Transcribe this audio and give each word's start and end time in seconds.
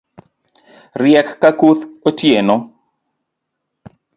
Riek 1.01 1.27
ka 1.41 1.49
kuth 1.59 1.83
otieno 2.07 2.55